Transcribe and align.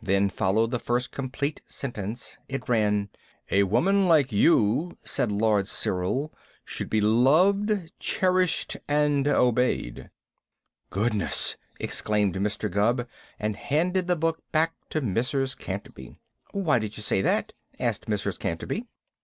Then 0.00 0.30
followed 0.30 0.70
the 0.70 0.78
first 0.78 1.12
complete 1.12 1.60
sentence. 1.66 2.38
It 2.48 2.70
ran: 2.70 3.10
"'A 3.50 3.64
woman 3.64 4.08
like 4.08 4.32
you,' 4.32 4.96
said 5.04 5.30
Lord 5.30 5.68
Cyril, 5.68 6.32
'should 6.64 6.88
be 6.88 7.02
loved, 7.02 7.92
cherished, 8.00 8.78
and 8.88 9.28
obeyed.'" 9.28 10.08
"Goodness!" 10.88 11.58
exclaimed 11.78 12.36
Mr. 12.36 12.70
Gubb, 12.70 13.06
and 13.38 13.56
handed 13.56 14.06
the 14.06 14.16
book 14.16 14.42
back 14.52 14.72
to 14.88 15.02
Mrs. 15.02 15.54
Canterby. 15.58 16.16
"Why 16.52 16.78
did 16.78 16.96
you 16.96 17.02
say 17.02 17.20
that?" 17.20 17.52
asked 17.78 18.06
Mrs. 18.06 18.38
Canterby. 18.38 18.86